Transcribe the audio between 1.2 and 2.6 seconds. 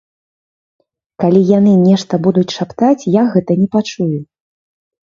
Калі яны нешта будуць